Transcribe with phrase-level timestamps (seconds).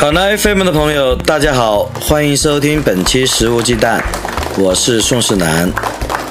[0.00, 3.98] 考拉 FM 的朋友，大家好，欢迎收听本期《食无忌惮》，
[4.56, 5.70] 我是宋世南。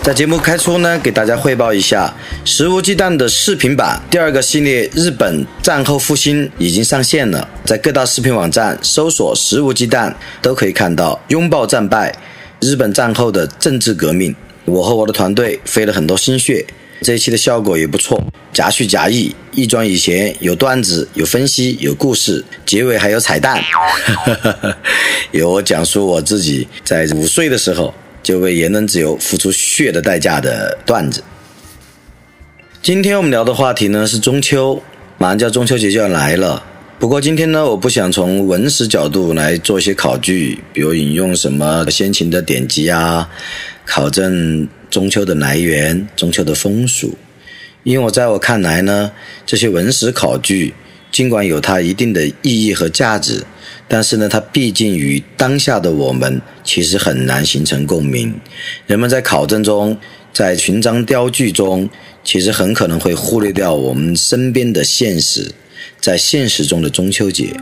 [0.01, 2.11] 在节目开初呢，给大家汇报一下
[2.49, 10.11] 《食无忌惮》的视频版第二个系列《日本战后复兴》已经上线了，在各大视频网站搜索“食无忌惮”
[10.41, 12.17] 都可以看到拥抱战败。
[12.59, 16.65] 日本战后的政治革命，我和我的团队费了很多心血，
[17.01, 18.21] 这一期的效果也不错，
[18.51, 23.63] 夹叙夹议，一转以前有段子、有分析、有故事，结尾还有彩蛋，
[25.31, 31.23] 有我讲述我自己在五岁的时候就为言论自由付出血的代价的段子。
[32.81, 34.81] 今天我们聊的话题呢是中秋，
[35.17, 36.63] 马上就要中秋节就要来了。
[36.97, 43.29] 不过今天呢，我不想从文史角度来做一些考据，比如引用什么先秦的典籍啊，
[43.89, 47.15] 考证中秋的来源、中秋的风俗。
[47.81, 49.11] 因为我在我看来呢，
[49.47, 50.75] 这些文史考据
[51.11, 53.43] 尽管有它一定的意义和价值，
[53.87, 58.39] 但是呢，它毕竟与当下的我们其实很难形成共鸣。
[58.85, 59.97] 人们在考证中，
[60.31, 61.89] 在寻章雕句中，
[62.23, 65.51] 其实很可能会忽略掉我们身边的现实。
[65.99, 67.55] 在现实中的中秋节，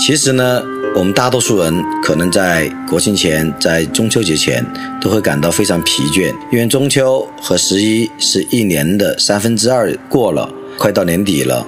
[0.00, 0.62] 其实呢，
[0.96, 4.64] 我们大多数人可能在国庆前、在中秋节前
[5.00, 11.64] 都会感到非常疲倦，因为中秋和十一是一年的三分之二过了，快到年底了，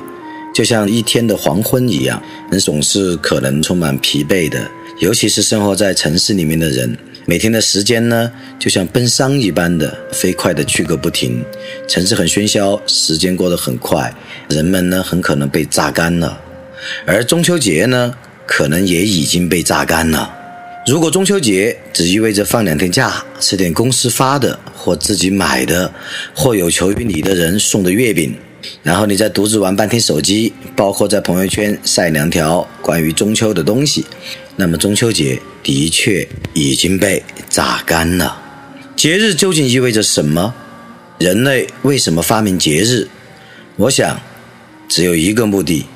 [0.52, 4.68] 就像一天的黄昏一样，人总是可能充满疲惫的，
[4.98, 6.96] 尤其是生活在城市里面的人。
[7.26, 11.44] 每天的时间呢，就像奔丧一般的飞快的去个不停。
[11.86, 14.12] 城市很喧嚣，时间过得很快，
[14.48, 16.40] 人们呢很可能被榨干了。
[17.06, 18.12] 而中秋节呢，
[18.50, 20.28] 可能也已经被榨干了。
[20.84, 25.94] 如果中秋节只意味着放两天假，吃点公司发的或自己买的，
[26.34, 28.34] 或有求于你的人送的月饼，
[28.82, 34.04] 然后你再独自玩半天手机，包括在朋友圈晒两条关于中秋的东西。
[34.56, 38.36] 那么中秋节的确已经被榨干了。
[38.96, 40.52] 节日究竟意味着什么？
[41.18, 43.06] 人类为什么发明节日？
[43.76, 44.20] 我想，
[44.88, 45.86] 只有一个目的，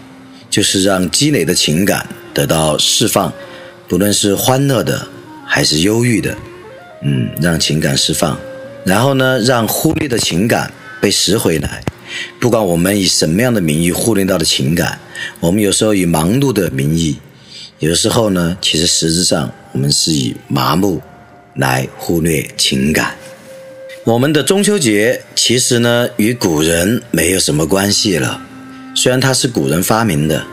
[0.49, 3.33] 就是让积累的情感得到释放，
[3.89, 5.07] 不论是欢乐的
[5.47, 6.37] 还是忧郁的，
[7.03, 8.37] 嗯，让情感释放，
[8.85, 11.83] 然后呢，让忽略的情感被拾回来。
[12.39, 14.99] 不管我们以什么样的名义忽略到的情感，
[15.41, 17.17] 我们有时候以忙碌的名义。
[17.79, 21.01] 有时候呢，其实实质上我们是以麻木
[21.55, 23.15] 来忽略情感。
[24.05, 28.41] 我们的中秋节其实呢，与古人没有什么关系了。
[28.95, 30.45] 虽然它是古人发明的，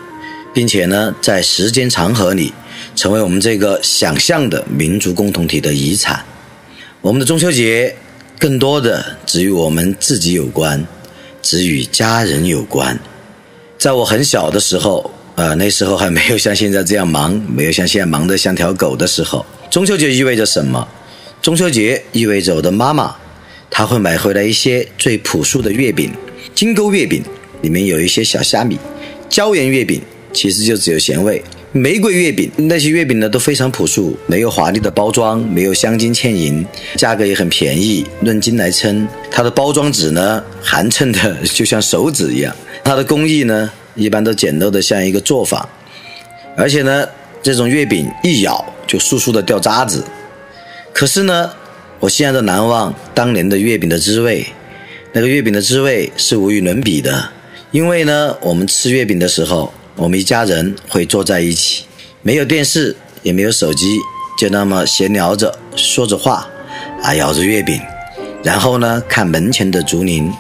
[0.54, 2.54] 并且呢，在时间长河里
[2.96, 6.24] 成为我们这个想象的民族共同体的遗产。
[7.02, 7.96] 我们的中秋节
[8.40, 10.86] 更多的只与我们自己有关，
[11.42, 13.00] 只与家人有关。
[13.78, 15.12] 在我很小的时候。
[15.36, 19.44] 呃，那时候还没有像现在这样忙，没有像现在忙得像条狗的时候。
[19.72, 20.86] 中秋节意味着什么？
[21.42, 23.16] 中秋节意味着我的妈妈，
[23.70, 26.12] 她会买回来一些最朴素的月饼，
[26.54, 27.24] 金钩月饼
[27.62, 28.78] 里面有一些小虾米，
[29.30, 30.02] 椒盐月饼
[30.34, 36.66] 其实就只有咸味，玫瑰月饼那些月饼呢都非常朴素，没有华丽的包装，没有镶金嵌银，
[36.96, 43.72] 价格也很便宜，论斤来称，它的包装纸呢寒碜的就像手指一样，它的工艺呢。
[43.94, 45.68] 一般都简陋的像一个作坊，
[46.56, 47.06] 而且呢，
[47.44, 50.02] 这种月饼一咬就簌簌的掉渣子。
[50.94, 51.52] 可是呢，
[52.00, 54.48] 我现在都难忘当年的月饼的滋味。
[55.12, 57.32] 那个月饼的滋味是无与伦比的，
[57.72, 61.84] 因为呢，我们吃月饼的时候，我们一家人会坐在一起，
[62.22, 63.98] 没有电视，也没有手机，
[64.38, 66.48] 就那么闲聊着，说着话，
[67.04, 67.80] 啊，咬着月饼，
[68.44, 70.32] 然后呢，看门前的竹林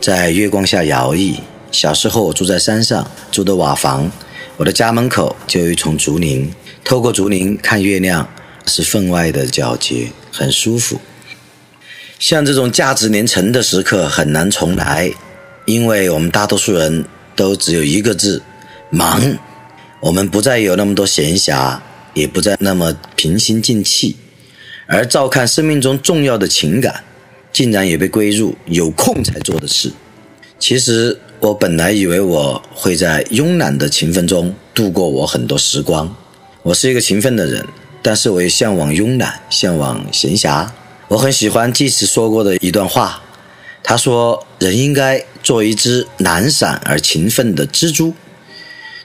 [0.00, 1.34] 在月光下摇曳。
[1.72, 4.10] 小时候我住在山上，住的瓦房，
[4.56, 6.52] 我的家门口就有一丛竹林，
[6.84, 8.28] 透过竹林看月亮，
[8.66, 11.00] 是分外的皎洁，很舒服。
[12.18, 15.10] 像这种价值连城的时刻很难重来，
[15.64, 17.04] 因为我们大多数人
[17.34, 18.42] 都只有一个字：
[18.90, 19.38] 忙。
[20.00, 21.78] 我们不再有那么多闲暇，
[22.14, 24.16] 也不再那么平心静气，
[24.86, 27.02] 而照看生命中重要的情感，
[27.52, 29.92] 竟然也被归入有空才做的事。
[30.58, 31.18] 其实。
[31.40, 36.14] 我本来以为我会在慵懒的勤奋中度过我很多时光，
[36.62, 37.66] 我是一个勤奋的人，
[38.02, 40.68] 但是我也向往慵懒，向往闲暇。
[41.08, 43.22] 我很喜欢济慈说过的一段话，
[43.82, 48.12] 他说：“人应该做一只懒散而勤奋的蜘蛛，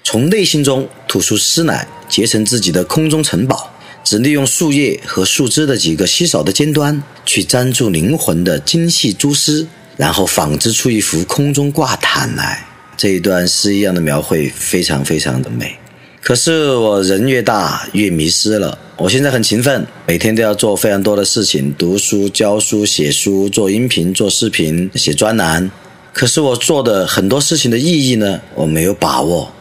[0.07, 3.72] 从内心中吐出丝来，结成自己的空中城堡。
[4.04, 9.68] 只利用树叶和树枝的几个稀少的尖端，去粘住灵魂的精细蛛丝，
[9.98, 15.75] 然后纺织出一幅空中挂毯来。”这一段诗一样的描绘，非常非常的美。
[16.22, 18.78] 可是我人越大越迷失了。
[18.98, 25.72] 我现在很勤奋，每天都要做非常多的事情：读书、教书、写书、做音频、做视频、写专栏。
[26.13, 28.40] 可是我做的很多事情的意义呢？
[28.54, 29.52] 我没有把握。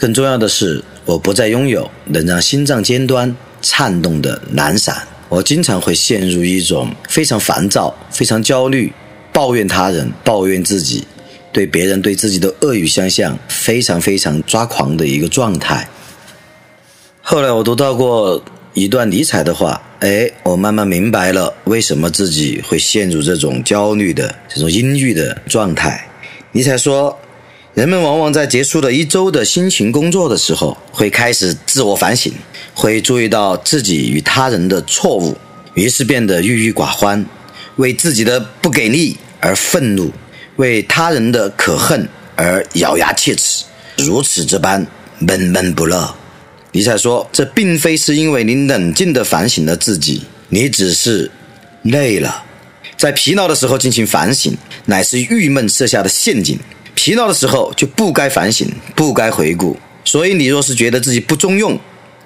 [0.00, 4.96] 更重要的是，我不再拥有能让心脏尖端颤动的懒散。
[5.28, 8.90] 我经常会陷入一种非常烦躁、非常焦虑、
[9.30, 11.06] 抱怨他人、抱怨自己、
[11.52, 15.86] 对别人对自己的恶语相向、非常非常抓狂的一个状态。
[17.20, 18.42] 后来我读到过
[18.72, 26.08] 一段尼采的话，哎，我慢慢明白了为什么自己会陷入这种焦虑的、这种阴郁的状态。
[26.52, 27.16] 尼采说，
[27.74, 32.32] 人们往往在结束了一周的辛勤工作的时候，会开始自我反省，
[32.74, 35.36] 会注意到自己与他人的错误，
[35.74, 37.24] 于是变得郁郁寡欢，
[37.76, 40.10] 为自己的不给力而愤怒，
[40.56, 43.64] 为他人的可恨而咬牙切齿，
[43.96, 44.84] 如此这般
[45.20, 46.12] 闷闷不乐。
[46.72, 51.30] 尼采说：“这并非是因为你冷静地反省了自己，你只是
[51.82, 52.44] 累了。
[52.96, 54.56] 在疲劳的时候进行反省，
[54.86, 56.58] 乃是郁闷设下的陷阱。
[57.02, 59.74] 疲劳的时候就不该反省，不该回顾。
[60.04, 61.80] 所以，你若是觉得自己不中用，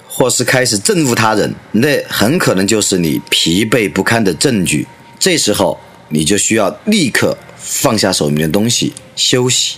[0.08, 4.84] 或是开始憎恶他人，那很可能就是你疲惫不堪的证据。
[5.16, 5.78] 这时候，
[6.08, 9.76] 你就需要立刻放下手边的东西，休息。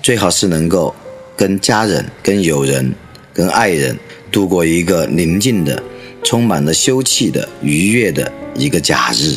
[0.00, 0.94] 最好是能够
[1.36, 2.94] 跟家人、跟友人、
[3.34, 3.98] 跟爱人。”
[4.30, 5.82] 度过一个宁静的、
[6.22, 9.34] 充满了休憩的、愉悦的一个假日。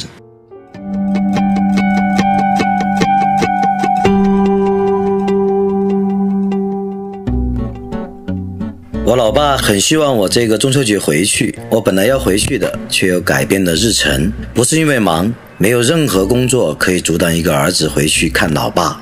[9.10, 14.32] 我老爸很希望我这个中秋节回去，我本来要回去的，却又改变了日程。
[14.54, 19.02] 不是因为忙，没有任何工作可以阻挡一个儿子回去看老爸。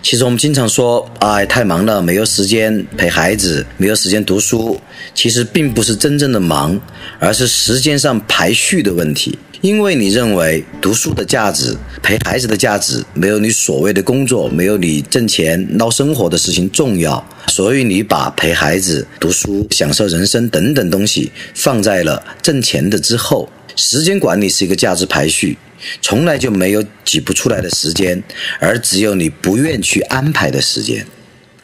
[0.00, 4.80] 其实我们经常说，哎，太忙了，没有时间陪孩子，没有时间读书。
[5.12, 6.80] 其实并不是真正的忙，
[7.18, 9.36] 而是时间上排序的问题。
[9.60, 23.48] 因为你认为读书的价值、陪孩子的价值，没有你所谓的工作、没有你挣钱捞生活的事情重要，所以你把陪孩子、读书、享受人生等等东西放在了挣钱的之后。
[23.74, 25.56] 时间管理是一个价值排序。
[26.02, 28.20] 从来就没有挤不出来的时间，
[28.58, 31.06] 而只有你不愿去安排的时间。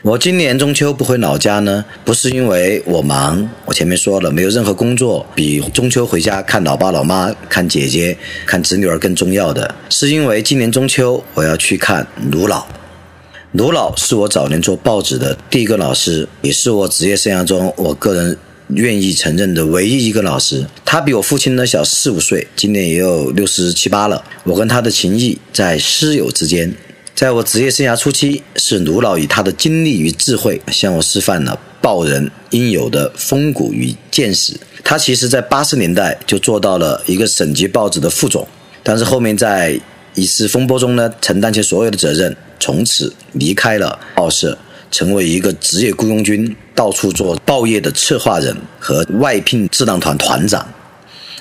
[0.04, 8.14] 我今年中秋不回老家呢，不是因为我忙，我前面说了，没有任何工作比中秋回家看老爸老妈、看姐姐、
[8.44, 12.66] 看侄女儿更重要的，是因为今年中秋我要去看卢老。
[13.52, 18.36] 卢老是我早年做报纸的第一个老师，也是我职业生涯中我个人。
[18.68, 24.22] 愿意承认的唯一一个老师，他比我父亲呢小四五岁，今年也有六十七八了。
[24.42, 26.74] 我跟他的情谊在师友之间。
[27.14, 34.58] 在我职业生涯初期，是卢老以他的经历与智慧向我示范了报人应有的风骨与见识。
[34.82, 38.46] 他其实在八十年代就做到了一个省级报纸的副总，
[38.82, 39.81] 但是后面在
[40.15, 44.58] 一次风波中呢，承担起所有的责任，从此离开了报社。
[44.91, 50.65] 成为一个职业雇佣军，到处做报业的策划人和外聘智囊团团长。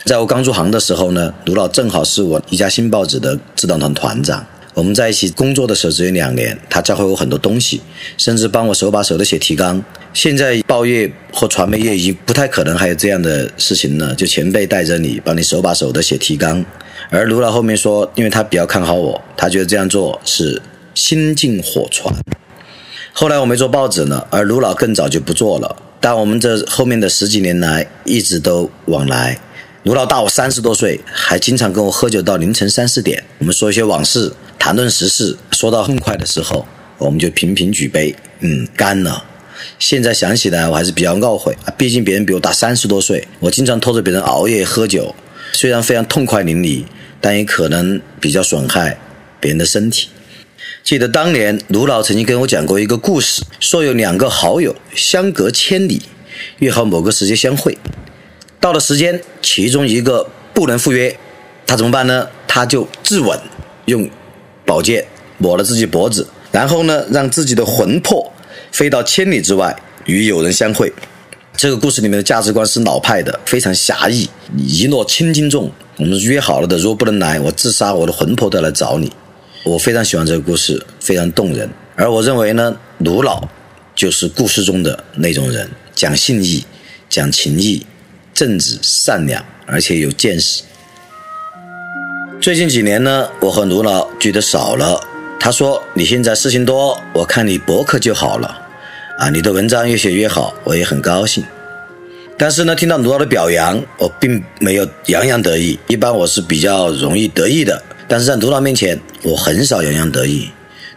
[0.05, 4.43] 在我刚入行的时候呢，卢老正好是我一家新报纸的智囊团团长。
[4.73, 7.81] 我们在一起工作的时候只有两年，他教会我很多东西，
[8.17, 9.83] 甚至帮我手把手的写提纲。
[10.13, 16.63] 现在报业或传媒业已经不太可能还有这样的事情了，就前辈带着你，帮你手把手的写提纲。
[17.09, 20.61] 而卢老后面说，因为他比较看好我，他觉得这样做是
[20.95, 22.13] 心静火传。
[23.11, 25.75] 后来我没做报纸呢，而卢老更早就不做了。
[25.99, 29.39] 但我们这后面的十几年来一直都往来。
[29.83, 33.23] 卢老大我三十多岁，还经常跟我喝酒到凌晨三四点。
[33.39, 34.31] 我们说一些往事，
[34.63, 36.65] 谈论时事，说到痛快的时候，
[36.98, 39.25] 我们就频频举杯，嗯，干了。
[39.77, 45.13] 现在想起来，我还是比较懊悔啊，毕竟别人比我大三十多岁，我经常拖着别人熬夜喝酒，
[45.51, 46.86] 虽然非常痛快淋漓，
[47.20, 48.98] 但也可能比较损害
[49.41, 50.08] 别人的身体。
[50.82, 56.03] 记得当年卢老曾经跟我讲过一个故事，说有两个好友相隔千里，
[56.60, 57.77] 约好某个时间相会。
[58.62, 61.13] 到了时间，其中一个不能赴约，
[61.67, 62.29] 他怎么办呢？
[62.48, 63.38] 他就自刎，
[63.88, 64.10] 用
[64.65, 65.05] 宝剑
[65.38, 68.32] 抹了自己脖子，然后呢，让自己的魂魄
[68.72, 70.91] 飞到千里之外与友人相会。
[71.55, 74.27] 这个故事里面的价值观是老派的，非常狭义，
[74.58, 75.72] 一诺千金重。
[75.98, 79.12] 我们约好了的，如果不能来，我自杀，我的魂魄都要来找你。
[79.63, 81.70] 我非常喜欢这个故事，非常动人。
[81.96, 83.48] 而我认为呢，卢老
[83.96, 86.65] 就是故事中的那种人，讲信义，
[87.08, 87.86] 讲情义，
[88.34, 90.63] 正直善良，而且有见识。
[92.43, 95.00] 最近几年呢，我和卢老聚的少了。
[95.39, 98.67] 他说：“你现在事情多，我看你博客就好了。
[99.17, 101.41] 啊，你的文章越写越好，我也很高兴。
[102.38, 105.79] 但是呢，听到卢老的表扬，我并没有洋洋得意。
[105.88, 110.50] 一般我是比较容易得意的，但是在卢老面前，我很少洋洋得意。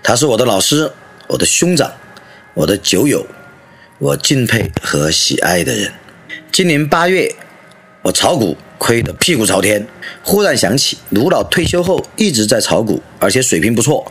[0.03, 0.91] 他是我的老师，
[1.29, 1.89] 我的兄长，
[2.55, 3.25] 我的酒友，
[4.01, 5.93] 我敬佩和喜爱的人。
[6.51, 7.33] 今年八月，
[8.03, 9.87] 我炒股。”亏得屁股朝天，
[10.23, 14.05] 忽然想起卢老退休后一直在炒股，而且水平不错，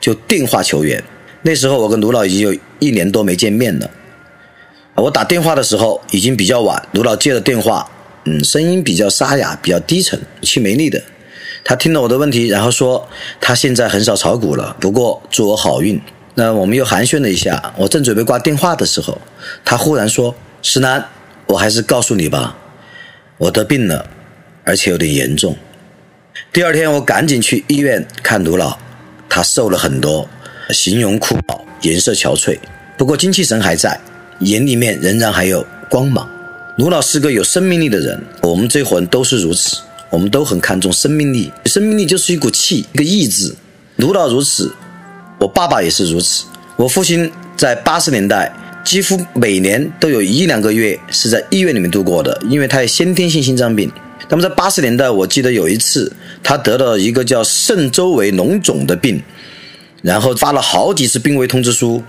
[0.00, 1.02] 就电话求援。
[1.42, 3.90] 那时候我跟卢老已经有一年多没见面了。
[4.94, 7.90] 我打电话的时候已经比较晚，卢老接了电话，
[8.24, 11.02] 嗯，声音比较沙哑，比较低沉，语气没力的。
[11.62, 13.06] 他听了我的问题，然后说
[13.40, 16.00] 他现在很少炒股了，不过祝我好运。
[16.34, 17.74] 那我们又寒暄了一下。
[17.76, 19.20] 我正准备挂电话的时候，
[19.64, 21.04] 他忽然说：“石南，
[21.46, 22.56] 我还是告诉你吧。”
[23.38, 24.08] 我得病了，
[24.64, 25.54] 而且有点严重。
[26.52, 28.78] 第二天，我赶紧去医院看卢老，
[29.28, 30.26] 他瘦了很多，
[30.70, 32.58] 形容枯槁，颜色憔悴，
[32.96, 34.00] 不过精气神还在，
[34.40, 36.26] 眼里面仍然还有光芒。
[36.78, 39.76] 卢老是个有生命力的人，我们这伙人都是如此，
[40.08, 41.52] 我们都很看重生命力。
[41.66, 43.54] 生命力就是一股气，一个意志。
[43.96, 44.72] 卢老如此，
[45.38, 46.44] 我爸爸也是如此。
[46.76, 48.50] 我父亲在八十年代。
[48.86, 53.90] 几乎每年都有一两个月是在医院里面度过的，因为他有先天性心脏病。
[54.28, 59.20] 那么在八十年代，我记得有一次他得了一个叫肾周围脓肿的病，
[60.02, 62.00] 然后发了好几次病危通知书。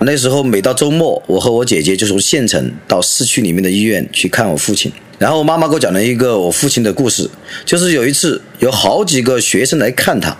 [0.00, 4.90] 那时候每到周末，我和我姐姐就从县城到市区里面的医院去看我父亲。
[5.20, 7.30] 然后我妈妈给我讲了一个我父亲的故事，
[7.64, 10.36] 就是有一次有好几个学生来看他，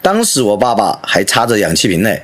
[0.00, 2.16] 当时我爸爸还插着氧气瓶呢。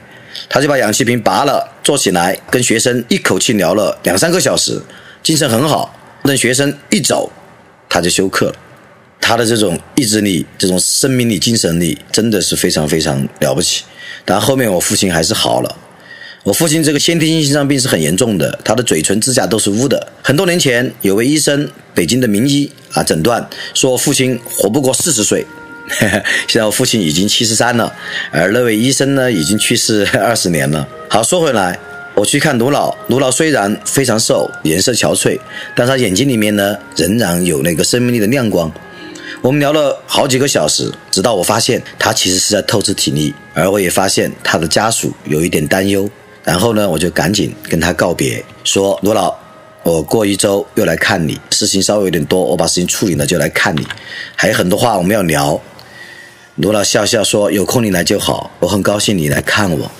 [0.48, 4.80] 他就把氧气瓶拔了，坐起来跟学生一口气聊了两三个小时，
[5.22, 5.94] 精神很好。
[6.24, 7.30] 等学生一走，
[7.88, 8.54] 他就休克了。
[9.20, 13.84] 他的这种意志力、这种生命力、精神力，真的是非常非常了不起。
[14.24, 15.76] 但后面我父亲还是好了。
[16.44, 20.08] 我父亲这个先天性心脏病是很严重的，他的嘴唇、指甲都是污的。
[20.22, 25.46] 很多年前，有位医生，北京的名医啊，诊断说父亲活不过四十岁。
[26.48, 27.92] 现在我父亲已经七十三了，
[28.30, 30.86] 而那位医生呢，已经去世 二十年了。
[31.08, 31.78] 好，说回来，
[32.14, 35.38] 我去看卢老，卢老虽然非常瘦，颜色憔悴，
[35.74, 38.72] 但他眼睛里面呢，仍然有那个生命力的亮光。
[39.40, 46.08] 我们聊了好几个小时，直到我发现他其实是在透支体力，而我也发现他的家属有一点担忧。
[46.44, 49.34] 然后呢，我就赶紧跟他告别，说卢老。
[49.84, 53.84] 我过一周又来看你，事情稍微有点多，我把事情处理了就来看你，
[54.36, 55.60] 还有很多话我们要聊。
[56.56, 59.90] 卢老笑笑说：“有空你来就好，我很高兴你来看我。”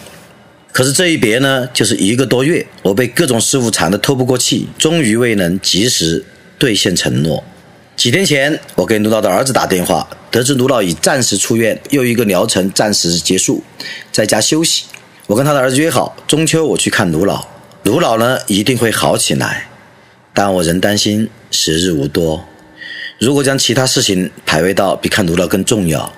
[0.70, 6.22] 可是这一别呢，就是一个多月，我被各种事务缠得透不过气，终于未能及时
[6.58, 7.42] 兑现承诺。
[7.96, 13.62] 几天前，我给卢老的儿子打电话，得知卢老已暂时出院，又一个疗程暂时结束，
[14.10, 14.84] 在家休息。
[15.26, 17.46] 我跟他的儿子约好，中秋我去看卢老，
[17.84, 19.68] 卢老呢一定会好起来。
[20.34, 22.46] 但我仍担心时日无多，
[23.18, 26.10] 如果将其他事情排位到比看卢老更重要，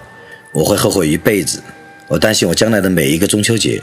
[0.55, 1.61] 我会后悔一辈子。
[2.07, 3.83] 我担心我将来的每一个中秋节，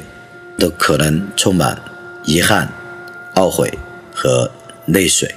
[0.58, 1.78] 都可能充满
[2.24, 2.68] 遗憾、
[3.36, 3.72] 懊悔
[4.14, 4.50] 和
[4.86, 5.30] 泪水。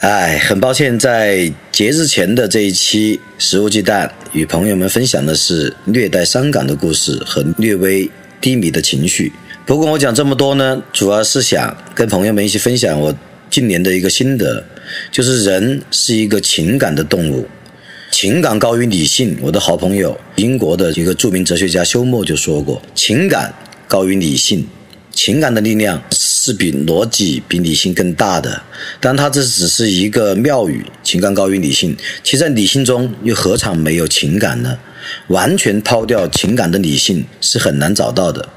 [0.00, 8.08] 哎，很抱歉，在节日前的这一期《食物鸡蛋》与朋友们分享的是略带伤感的故事和略微
[8.40, 9.32] 低迷的情绪。
[9.64, 13.14] 不过我讲这么多呢，主要是想跟朋友们一起分享我
[13.50, 14.62] 近年的一个心得，
[15.10, 17.48] 就是人是一个情感的动物，
[18.20, 19.38] 情感高于理性。
[19.40, 23.54] 我的好朋友英国的一个著名哲学家休谟就说过，情感
[23.86, 24.66] 高于理性，
[25.12, 28.60] 情感的力量是比逻辑、比理性更大的。
[28.98, 34.76] 但他这只是一个妙语，情感高于理性，其在理性中又何尝没有情感呢？
[35.28, 38.48] 完全抛掉情感的理性是很难找到的。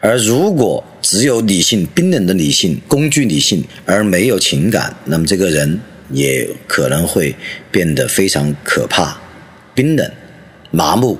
[0.00, 5.78] 而如果只有理性、冰冷的理性、工具理性，而没有情感，那么这个人
[6.10, 7.34] 也可能会
[7.70, 9.18] 变得非常可怕、
[9.74, 10.10] 冰冷、
[10.70, 11.18] 麻木，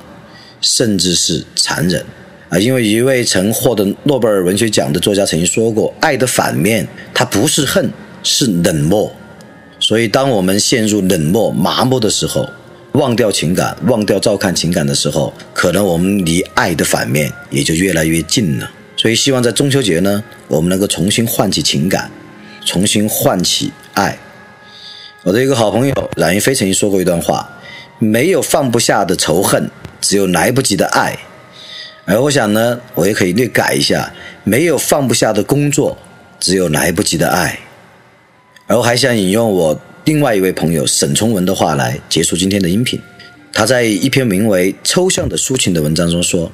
[0.61, 2.05] 甚至是残忍
[2.49, 2.59] 啊！
[2.59, 7.91] 因为一位曾获得诺贝尔文学奖的作家曾经说过：“爱的反面，它不是恨，
[8.23, 9.15] 是冷漠。”
[9.79, 12.49] 所以，当我们陷入冷漠、麻木的时候，
[12.93, 18.71] 忘掉情感，忘掉照看情感的时候，可能我们离爱的反面也就越来越近了。
[18.97, 22.11] 所以，希望在中秋节呢，我们能够重新唤起情感，
[22.65, 24.19] 重新唤起爱。
[25.27, 27.51] 我的一个好朋友冉云飞曾经说过一段话：
[27.99, 29.69] 没有放不下的仇恨，
[30.01, 31.19] 只有来不及的爱。
[32.05, 34.15] 而我想呢，我也可以略改一下：
[34.45, 35.99] 没有放不下的工作，
[36.39, 37.59] 只有来不及的爱。
[38.69, 43.01] 而我还想引用我另外一位朋友沈从文的话来结束今天的音频。
[43.53, 46.53] 他在一篇名为《抽象的抒情》的文章中说：“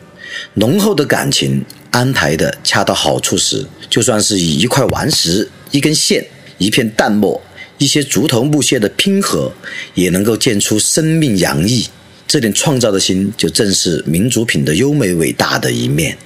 [0.54, 6.24] 浓厚的感情安排的恰到好处时，就算是以一块顽石、一根线、
[6.56, 7.38] 一片淡墨、
[7.82, 9.52] 一些竹头木屑的拼合，
[9.94, 11.88] 也能够见出生命洋溢。
[12.28, 16.16] 这点创造的心，就正是民族品的优美伟大的一面。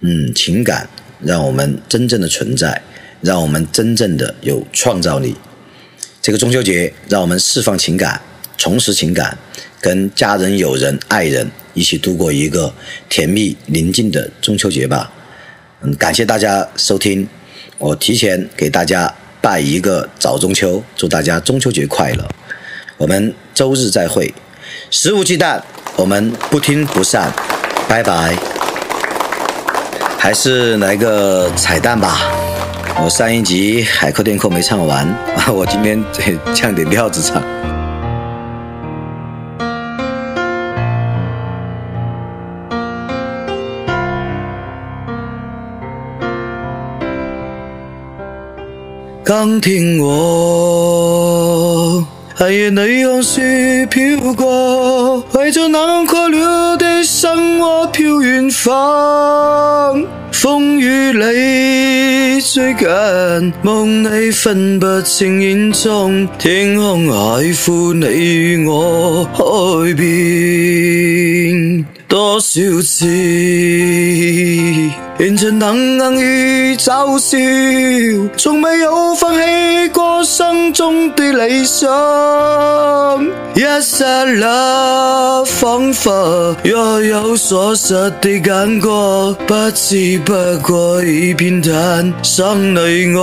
[0.00, 0.86] 嗯，情感
[1.22, 2.82] 让我们真正的存在，
[3.22, 5.34] 让我们真正的有创造力。
[6.20, 8.20] 这个中秋节，让我们释放情感，
[8.58, 9.38] 重拾情感。”
[9.80, 12.74] 跟家人、友人、爱人一起度过一个
[13.08, 15.10] 甜蜜宁静的中秋节吧。
[15.82, 17.26] 嗯，感谢大家收听，
[17.78, 22.28] 我提前给大家拜一个早中秋，祝大家中秋节快乐。
[22.96, 24.34] 我们周日再会，
[24.90, 25.60] 食物忌惮，
[25.96, 27.32] 我们不听不散，
[27.88, 28.36] 拜拜。
[30.18, 32.18] 还是来个彩蛋吧，
[33.02, 35.06] 我上一集海阔天空没唱完，
[35.54, 36.02] 我今天
[36.52, 37.40] 降点调子唱。
[49.28, 52.02] 刚听我，
[52.34, 56.40] 寒夜内红雪飘过，怀着难可留
[56.78, 60.02] 的伤，我飘远方。
[60.32, 69.44] 风雨里追赶，梦里分不清影踪，天空海阔，你与我海
[69.92, 73.06] 邊多少次。
[75.18, 77.36] 變成燈燈與嘲笑，
[78.36, 81.88] 從沒有放棄過心中的理想。
[83.56, 88.86] 一剎那，仿佛若有所失的感覺，
[89.44, 93.20] 不知不覺已变淡心裏愛。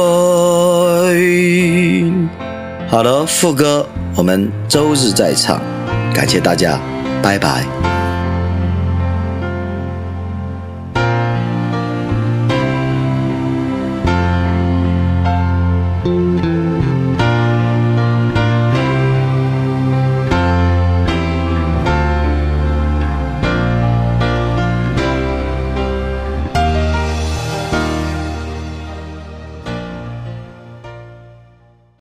[2.89, 5.61] 好了，副歌我們周日再唱，
[6.13, 6.77] 感謝大家，
[7.23, 7.94] 拜拜。